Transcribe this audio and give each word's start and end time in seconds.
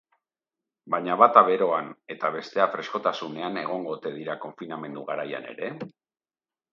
Baina 0.93 1.17
bata 1.21 1.41
beroan 1.49 1.91
eta 2.15 2.31
bestea 2.35 2.65
freskotasunean 2.75 3.59
egongo 3.65 3.93
ote 3.97 4.13
dira 4.15 4.37
konfinamendu 4.47 5.05
garaian 5.11 5.47
ere? 5.53 5.71